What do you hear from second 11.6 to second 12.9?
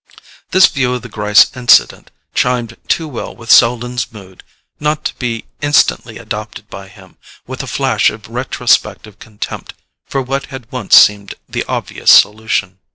obvious solution.